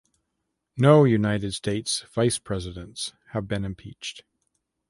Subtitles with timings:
[0.75, 4.23] No United States vice presidents have been impeached.